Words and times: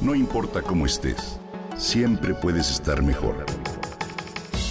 No 0.00 0.14
importa 0.14 0.62
cómo 0.62 0.86
estés, 0.86 1.38
siempre 1.76 2.32
puedes 2.32 2.70
estar 2.70 3.02
mejor. 3.02 3.44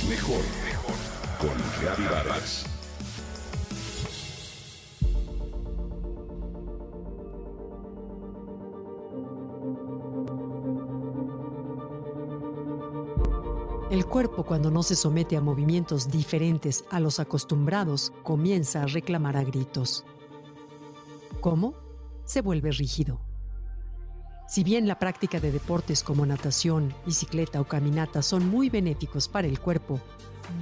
Mejor, 0.09 0.41
mejor. 0.65 0.95
Con 1.39 2.05
Vargas. 2.09 2.65
El 13.91 14.05
cuerpo 14.07 14.43
cuando 14.43 14.71
no 14.71 14.81
se 14.81 14.95
somete 14.95 15.37
a 15.37 15.41
movimientos 15.41 16.09
diferentes 16.09 16.85
a 16.89 16.99
los 16.99 17.19
acostumbrados 17.19 18.13
comienza 18.23 18.81
a 18.81 18.87
reclamar 18.87 19.37
a 19.37 19.43
gritos. 19.43 20.05
¿Cómo? 21.39 21.75
Se 22.25 22.41
vuelve 22.41 22.71
rígido. 22.71 23.28
Si 24.49 24.63
bien 24.63 24.87
la 24.87 24.97
práctica 24.97 25.39
de 25.39 25.51
deportes 25.51 26.01
como 26.01 26.25
natación, 26.25 26.91
bicicleta 27.05 27.61
o 27.61 27.65
caminata 27.65 28.23
son 28.23 28.49
muy 28.49 28.71
benéficos 28.71 29.27
para 29.27 29.47
el 29.47 29.59
cuerpo, 29.59 29.99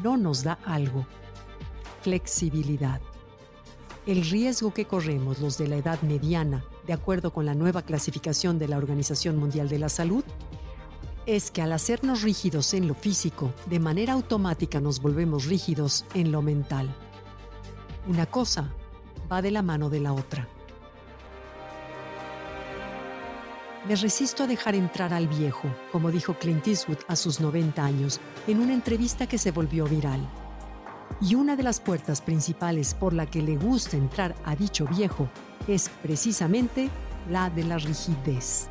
no 0.03 0.17
nos 0.17 0.43
da 0.43 0.59
algo. 0.65 1.07
Flexibilidad. 2.01 2.99
El 4.05 4.29
riesgo 4.29 4.73
que 4.73 4.83
corremos 4.83 5.39
los 5.39 5.57
de 5.57 5.69
la 5.69 5.77
edad 5.77 6.01
mediana, 6.01 6.65
de 6.85 6.91
acuerdo 6.91 7.31
con 7.31 7.45
la 7.45 7.55
nueva 7.55 7.81
clasificación 7.81 8.59
de 8.59 8.67
la 8.67 8.77
Organización 8.77 9.37
Mundial 9.37 9.69
de 9.69 9.79
la 9.79 9.87
Salud, 9.87 10.25
es 11.25 11.49
que 11.49 11.61
al 11.61 11.71
hacernos 11.71 12.23
rígidos 12.23 12.73
en 12.73 12.89
lo 12.89 12.93
físico, 12.93 13.53
de 13.67 13.79
manera 13.79 14.13
automática 14.13 14.81
nos 14.81 15.01
volvemos 15.01 15.45
rígidos 15.45 16.03
en 16.13 16.33
lo 16.33 16.41
mental. 16.41 16.93
Una 18.05 18.25
cosa 18.25 18.69
va 19.31 19.41
de 19.41 19.51
la 19.51 19.61
mano 19.61 19.89
de 19.89 20.01
la 20.01 20.11
otra. 20.11 20.49
Me 23.87 23.95
resisto 23.95 24.43
a 24.43 24.47
dejar 24.47 24.75
entrar 24.75 25.13
al 25.13 25.29
viejo, 25.29 25.73
como 25.93 26.11
dijo 26.11 26.33
Clint 26.33 26.67
Eastwood 26.67 26.97
a 27.07 27.15
sus 27.15 27.39
90 27.39 27.85
años, 27.85 28.19
en 28.45 28.59
una 28.59 28.73
entrevista 28.73 29.27
que 29.27 29.37
se 29.37 29.51
volvió 29.51 29.85
viral. 29.85 30.19
Y 31.21 31.35
una 31.35 31.55
de 31.55 31.63
las 31.63 31.79
puertas 31.79 32.19
principales 32.19 32.93
por 32.93 33.13
la 33.13 33.25
que 33.27 33.41
le 33.41 33.55
gusta 33.55 33.95
entrar 33.95 34.35
a 34.43 34.57
dicho 34.57 34.85
viejo 34.87 35.29
es 35.69 35.87
precisamente 36.03 36.89
la 37.29 37.49
de 37.49 37.63
la 37.63 37.77
rigidez. 37.77 38.67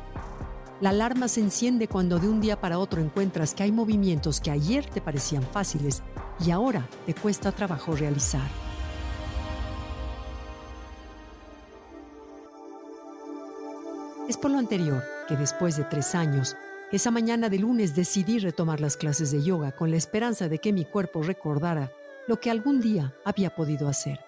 La 0.81 0.91
alarma 0.91 1.27
se 1.27 1.39
enciende 1.39 1.87
cuando 1.87 2.19
de 2.19 2.29
un 2.29 2.39
día 2.39 2.61
para 2.61 2.77
otro 2.77 3.01
encuentras 3.01 3.55
que 3.55 3.63
hay 3.63 3.71
movimientos 3.71 4.39
que 4.39 4.51
ayer 4.51 4.85
te 4.85 5.01
parecían 5.01 5.41
fáciles 5.41 6.03
y 6.45 6.51
ahora 6.51 6.87
te 7.07 7.15
cuesta 7.15 7.51
trabajo 7.51 7.95
realizar. 7.95 8.47
Es 14.29 14.37
por 14.37 14.51
lo 14.51 14.59
anterior 14.59 15.16
que 15.27 15.35
después 15.35 15.77
de 15.77 15.83
tres 15.83 16.15
años, 16.15 16.55
esa 16.91 17.11
mañana 17.11 17.49
de 17.49 17.59
lunes 17.59 17.95
decidí 17.95 18.39
retomar 18.39 18.79
las 18.79 18.97
clases 18.97 19.31
de 19.31 19.43
yoga 19.43 19.73
con 19.73 19.91
la 19.91 19.97
esperanza 19.97 20.47
de 20.47 20.59
que 20.59 20.73
mi 20.73 20.85
cuerpo 20.85 21.21
recordara 21.21 21.91
lo 22.27 22.39
que 22.39 22.49
algún 22.49 22.81
día 22.81 23.13
había 23.25 23.53
podido 23.55 23.87
hacer. 23.87 24.19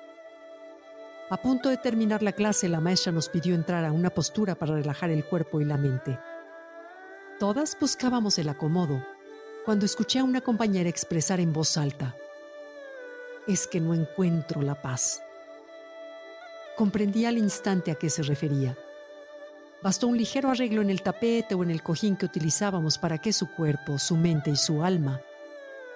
A 1.29 1.37
punto 1.37 1.69
de 1.69 1.77
terminar 1.77 2.23
la 2.23 2.33
clase, 2.33 2.67
la 2.67 2.81
maestra 2.81 3.11
nos 3.11 3.29
pidió 3.29 3.55
entrar 3.55 3.85
a 3.85 3.91
una 3.91 4.09
postura 4.09 4.55
para 4.55 4.75
relajar 4.75 5.09
el 5.09 5.23
cuerpo 5.23 5.61
y 5.61 5.65
la 5.65 5.77
mente. 5.77 6.19
Todas 7.39 7.77
buscábamos 7.79 8.37
el 8.39 8.49
acomodo 8.49 9.03
cuando 9.63 9.85
escuché 9.85 10.19
a 10.19 10.23
una 10.23 10.41
compañera 10.41 10.89
expresar 10.89 11.39
en 11.39 11.53
voz 11.53 11.77
alta, 11.77 12.15
es 13.47 13.67
que 13.67 13.79
no 13.79 13.93
encuentro 13.93 14.61
la 14.61 14.81
paz. 14.81 15.21
Comprendí 16.75 17.25
al 17.25 17.37
instante 17.37 17.91
a 17.91 17.95
qué 17.95 18.09
se 18.09 18.23
refería. 18.23 18.77
Bastó 19.81 20.07
un 20.07 20.17
ligero 20.17 20.49
arreglo 20.49 20.81
en 20.81 20.89
el 20.89 21.01
tapete 21.01 21.55
o 21.55 21.63
en 21.63 21.71
el 21.71 21.81
cojín 21.81 22.17
que 22.17 22.25
utilizábamos 22.25 22.97
para 22.97 23.17
que 23.17 23.31
su 23.31 23.51
cuerpo, 23.51 23.97
su 23.97 24.17
mente 24.17 24.51
y 24.51 24.55
su 24.55 24.83
alma 24.83 25.21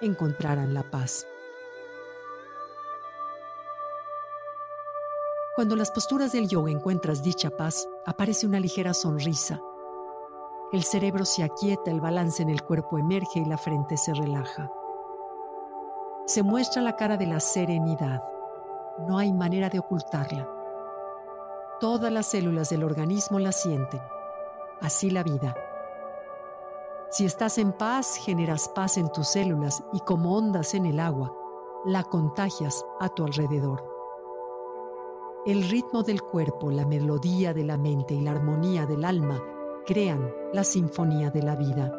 encontraran 0.00 0.72
la 0.72 0.82
paz. 0.82 1.26
Cuando 5.54 5.76
las 5.76 5.90
posturas 5.90 6.32
del 6.32 6.48
yoga 6.48 6.70
encuentras 6.70 7.22
dicha 7.22 7.50
paz, 7.50 7.86
aparece 8.06 8.46
una 8.46 8.58
ligera 8.58 8.92
sonrisa 8.92 9.60
el 10.74 10.82
cerebro 10.82 11.24
se 11.24 11.44
aquieta, 11.44 11.92
el 11.92 12.00
balance 12.00 12.42
en 12.42 12.50
el 12.50 12.62
cuerpo 12.62 12.98
emerge 12.98 13.38
y 13.38 13.44
la 13.44 13.56
frente 13.56 13.96
se 13.96 14.12
relaja. 14.12 14.72
Se 16.26 16.42
muestra 16.42 16.82
la 16.82 16.96
cara 16.96 17.16
de 17.16 17.26
la 17.26 17.38
serenidad. 17.38 18.24
No 19.06 19.18
hay 19.18 19.32
manera 19.32 19.68
de 19.68 19.78
ocultarla. 19.78 20.48
Todas 21.80 22.12
las 22.12 22.26
células 22.26 22.70
del 22.70 22.84
organismo 22.84 23.38
la 23.38 23.52
sienten. 23.52 24.00
Así 24.80 25.10
la 25.10 25.22
vida. 25.22 25.54
Si 27.10 27.24
estás 27.24 27.58
en 27.58 27.72
paz, 27.72 28.16
generas 28.16 28.68
paz 28.68 28.96
en 28.96 29.10
tus 29.10 29.28
células 29.28 29.82
y 29.92 30.00
como 30.00 30.36
ondas 30.36 30.74
en 30.74 30.86
el 30.86 31.00
agua, 31.00 31.32
la 31.84 32.02
contagias 32.04 32.84
a 33.00 33.08
tu 33.08 33.24
alrededor. 33.24 33.84
El 35.46 35.68
ritmo 35.68 36.02
del 36.02 36.22
cuerpo, 36.22 36.70
la 36.70 36.86
melodía 36.86 37.52
de 37.52 37.64
la 37.64 37.76
mente 37.76 38.14
y 38.14 38.20
la 38.20 38.30
armonía 38.30 38.86
del 38.86 39.04
alma 39.04 39.42
crean 39.84 40.30
la 40.52 40.64
sinfonía 40.64 41.30
de 41.30 41.42
la 41.42 41.56
vida. 41.56 41.92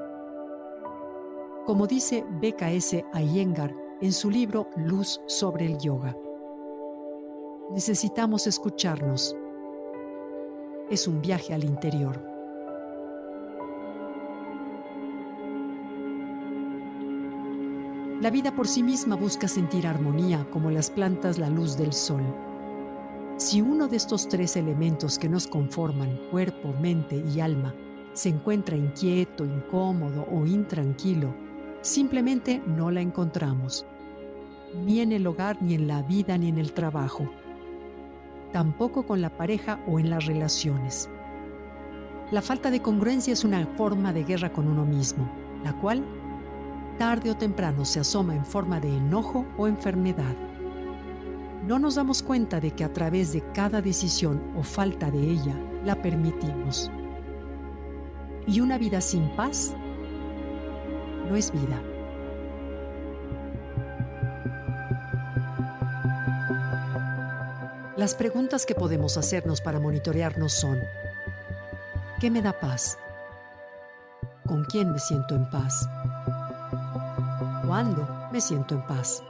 Como 1.65 1.85
dice 1.85 2.25
BKS 2.41 3.03
Iyengar 3.13 3.75
en 4.01 4.13
su 4.13 4.29
libro 4.29 4.67
Luz 4.75 5.21
sobre 5.27 5.65
el 5.65 5.77
Yoga, 5.77 6.15
necesitamos 7.71 8.47
escucharnos. 8.47 9.35
Es 10.89 11.07
un 11.07 11.19
viaje 11.19 11.51
al 11.51 11.63
interior. 11.63 12.21
La 18.21 18.29
vida 18.29 18.55
por 18.55 18.67
sí 18.67 18.83
misma 18.83 19.15
busca 19.15 19.47
sentir 19.47 19.87
armonía 19.87 20.47
como 20.51 20.69
las 20.69 20.91
plantas 20.91 21.39
la 21.39 21.49
luz 21.49 21.75
del 21.75 21.91
sol. 21.91 22.21
Si 23.37 23.61
uno 23.61 23.87
de 23.87 23.97
estos 23.97 24.27
tres 24.27 24.55
elementos 24.57 25.17
que 25.17 25.27
nos 25.27 25.47
conforman, 25.47 26.19
cuerpo, 26.29 26.71
mente 26.79 27.23
y 27.33 27.39
alma, 27.39 27.73
se 28.13 28.29
encuentra 28.29 28.77
inquieto, 28.77 29.43
incómodo 29.43 30.27
o 30.31 30.45
intranquilo, 30.45 31.33
simplemente 31.81 32.61
no 32.67 32.91
la 32.91 33.01
encontramos, 33.01 33.87
ni 34.85 34.99
en 34.99 35.13
el 35.13 35.25
hogar, 35.25 35.61
ni 35.63 35.73
en 35.73 35.87
la 35.87 36.03
vida, 36.03 36.37
ni 36.37 36.49
en 36.49 36.59
el 36.59 36.73
trabajo, 36.73 37.27
tampoco 38.55 39.05
con 39.05 39.19
la 39.19 39.35
pareja 39.35 39.81
o 39.85 39.99
en 39.99 40.09
las 40.09 40.27
relaciones. 40.27 41.09
La 42.31 42.41
falta 42.41 42.71
de 42.71 42.81
congruencia 42.81 43.33
es 43.33 43.43
una 43.43 43.67
forma 43.75 44.13
de 44.13 44.23
guerra 44.23 44.53
con 44.53 44.69
uno 44.69 44.85
mismo, 44.85 45.29
la 45.61 45.73
cual 45.73 46.05
tarde 46.97 47.31
o 47.31 47.35
temprano 47.35 47.83
se 47.83 47.99
asoma 47.99 48.33
en 48.33 48.45
forma 48.45 48.79
de 48.79 48.95
enojo 48.95 49.45
o 49.57 49.67
enfermedad 49.67 50.33
no 51.67 51.79
nos 51.79 51.95
damos 51.95 52.21
cuenta 52.23 52.61
de 52.61 52.71
que 52.71 52.85
a 52.85 52.93
través 52.93 53.33
de 53.33 53.41
cada 53.51 53.81
decisión 53.81 54.41
o 54.55 54.63
falta 54.63 55.09
de 55.11 55.19
ella 55.19 55.59
la 55.83 56.01
permitimos. 56.01 56.89
Y 58.47 58.61
una 58.61 58.77
vida 58.77 59.01
sin 59.01 59.27
paz 59.35 59.75
no 61.27 61.35
es 61.35 61.51
vida. 61.51 61.81
Las 68.05 68.13
preguntas 68.13 68.67
que 68.67 68.75
podemos 68.75 69.17
hacernos 69.17 69.61
para 69.61 69.79
monitorearnos 69.79 70.53
son, 70.53 70.77
¿qué 72.19 72.29
me 72.29 72.43
da 72.43 72.53
paz? 72.53 72.99
¿Con 74.45 74.63
quién 74.65 74.91
me 74.91 74.99
siento 74.99 75.33
en 75.33 75.49
paz? 75.49 75.89
¿Cuándo 77.65 78.07
me 78.31 78.39
siento 78.39 78.75
en 78.75 78.85
paz? 78.85 79.23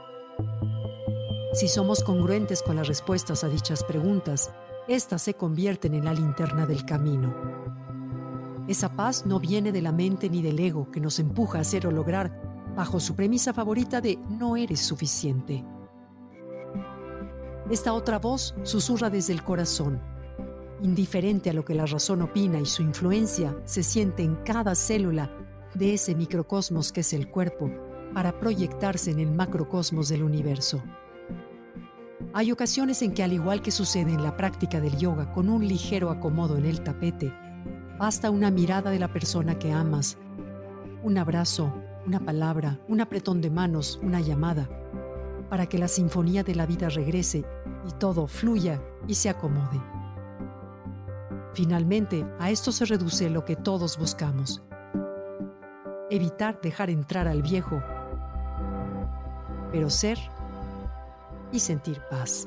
Si 1.54 1.68
somos 1.68 2.04
congruentes 2.04 2.62
con 2.62 2.76
las 2.76 2.86
respuestas 2.86 3.44
a 3.44 3.48
dichas 3.48 3.82
preguntas, 3.82 4.50
éstas 4.88 5.22
se 5.22 5.32
convierten 5.32 5.94
en 5.94 6.04
la 6.04 6.12
linterna 6.12 6.66
del 6.66 6.84
camino. 6.84 7.34
Esa 8.68 8.90
paz 8.92 9.24
no 9.24 9.40
viene 9.40 9.72
de 9.72 9.80
la 9.80 9.92
mente 9.92 10.28
ni 10.28 10.42
del 10.42 10.58
ego 10.58 10.90
que 10.90 11.00
nos 11.00 11.18
empuja 11.18 11.56
a 11.56 11.62
hacer 11.62 11.86
o 11.86 11.90
lograr 11.90 12.30
bajo 12.76 13.00
su 13.00 13.16
premisa 13.16 13.54
favorita 13.54 14.02
de 14.02 14.18
no 14.28 14.54
eres 14.54 14.80
suficiente. 14.80 15.64
Esta 17.68 17.92
otra 17.92 18.20
voz 18.20 18.54
susurra 18.62 19.10
desde 19.10 19.32
el 19.32 19.42
corazón. 19.42 20.00
Indiferente 20.82 21.50
a 21.50 21.52
lo 21.52 21.64
que 21.64 21.74
la 21.74 21.86
razón 21.86 22.22
opina 22.22 22.60
y 22.60 22.66
su 22.66 22.82
influencia 22.82 23.56
se 23.64 23.82
siente 23.82 24.22
en 24.22 24.36
cada 24.36 24.76
célula 24.76 25.32
de 25.74 25.94
ese 25.94 26.14
microcosmos 26.14 26.92
que 26.92 27.00
es 27.00 27.12
el 27.12 27.28
cuerpo 27.28 27.68
para 28.14 28.38
proyectarse 28.38 29.10
en 29.10 29.18
el 29.18 29.32
macrocosmos 29.32 30.08
del 30.08 30.22
universo. 30.22 30.80
Hay 32.32 32.52
ocasiones 32.52 33.02
en 33.02 33.14
que, 33.14 33.24
al 33.24 33.32
igual 33.32 33.62
que 33.62 33.72
sucede 33.72 34.12
en 34.12 34.22
la 34.22 34.36
práctica 34.36 34.80
del 34.80 34.96
yoga, 34.96 35.32
con 35.32 35.48
un 35.48 35.66
ligero 35.66 36.10
acomodo 36.10 36.56
en 36.56 36.66
el 36.66 36.82
tapete, 36.82 37.32
basta 37.98 38.30
una 38.30 38.52
mirada 38.52 38.90
de 38.90 39.00
la 39.00 39.12
persona 39.12 39.58
que 39.58 39.72
amas, 39.72 40.18
un 41.02 41.18
abrazo, 41.18 41.72
una 42.06 42.20
palabra, 42.20 42.78
un 42.86 43.00
apretón 43.00 43.40
de 43.40 43.50
manos, 43.50 43.98
una 44.02 44.20
llamada, 44.20 44.68
para 45.48 45.66
que 45.66 45.78
la 45.78 45.88
sinfonía 45.88 46.42
de 46.42 46.54
la 46.54 46.66
vida 46.66 46.88
regrese 46.88 47.44
y 47.88 47.92
todo 47.92 48.26
fluya 48.26 48.80
y 49.06 49.14
se 49.14 49.28
acomode. 49.28 49.80
Finalmente, 51.54 52.26
a 52.38 52.50
esto 52.50 52.72
se 52.72 52.84
reduce 52.84 53.30
lo 53.30 53.44
que 53.44 53.56
todos 53.56 53.98
buscamos. 53.98 54.62
Evitar 56.10 56.60
dejar 56.60 56.90
entrar 56.90 57.26
al 57.28 57.42
viejo, 57.42 57.82
pero 59.72 59.88
ser 59.88 60.18
y 61.52 61.60
sentir 61.60 62.00
paz. 62.10 62.46